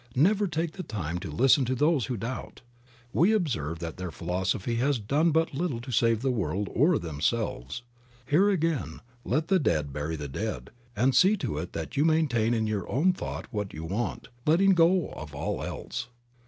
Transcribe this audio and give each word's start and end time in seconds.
Never 0.15 0.47
take 0.47 0.71
the 0.71 0.81
time 0.81 1.19
to 1.19 1.29
listen 1.29 1.63
to 1.65 1.75
those 1.75 2.07
who 2.07 2.17
doubt. 2.17 2.61
We 3.13 3.33
observe 3.33 3.77
that 3.77 3.97
their 3.97 4.09
philosophy 4.09 4.77
has 4.77 4.97
done 4.97 5.29
but 5.29 5.53
little 5.53 5.79
to 5.79 5.91
save 5.91 6.23
the 6.23 6.31
world 6.31 6.69
or 6.73 6.97
them 6.97 7.21
selves. 7.21 7.83
Here 8.25 8.49
again 8.49 9.01
let 9.23 9.47
the 9.49 9.59
dead 9.59 9.93
bury 9.93 10.15
the 10.15 10.27
dead 10.27 10.71
and 10.95 11.13
see 11.13 11.37
to 11.37 11.59
it 11.59 11.73
that 11.73 11.97
you 11.97 12.03
maintain 12.03 12.55
in 12.55 12.65
your 12.65 12.89
own 12.89 13.13
thought 13.13 13.45
what 13.53 13.75
you 13.75 13.83
want, 13.85 14.29
letting 14.47 14.71
go 14.71 15.09
of 15.09 15.35
all 15.35 15.61
else. 15.63 16.07